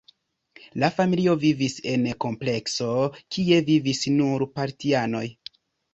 [0.83, 2.89] La familio vivis en komplekso,
[3.37, 5.27] kie vivis nur partianoj.